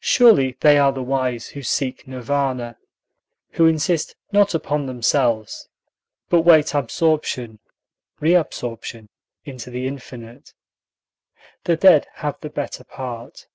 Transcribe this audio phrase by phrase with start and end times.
[0.00, 2.76] Surely they are the wise who seek Nirvana;
[3.52, 5.68] who insist not upon themselves,
[6.28, 7.60] but wait absorption
[8.20, 9.06] reabsorption
[9.44, 10.54] into the infinite.
[11.66, 13.46] The dead have the better part.